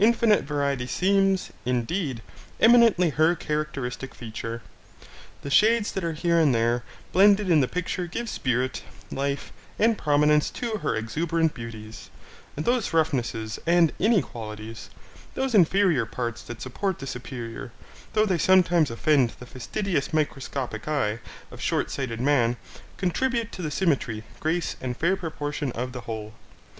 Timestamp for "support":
16.60-16.98